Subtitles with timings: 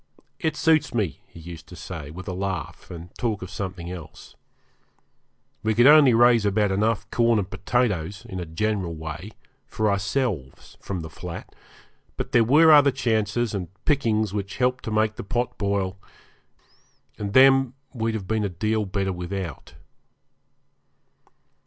[0.39, 4.35] 'It suits me,' he used to say, with a laugh, and talk of something else.
[5.61, 9.29] We could only raise about enough corn and potatoes, in a general way,
[9.67, 11.53] for ourselves from the flat;
[12.17, 15.99] but there were other chances and pickings which helped to make the pot boil,
[17.19, 19.75] and them we'd have been a deal better without.